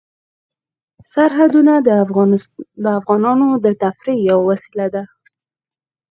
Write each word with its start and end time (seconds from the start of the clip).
سرحدونه 1.13 1.73
د 2.83 2.85
افغانانو 2.99 3.47
د 3.65 3.65
تفریح 3.83 4.19
یوه 4.29 4.43
وسیله 4.51 4.87
ده. 4.95 5.03